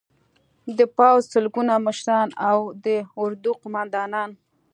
د 0.77 0.79
پوځ 0.95 1.21
سلګونه 1.33 1.73
مشران 1.87 2.29
او 2.49 2.57
د 2.85 2.87
اردو 3.23 3.51
قومندانان 3.61 4.29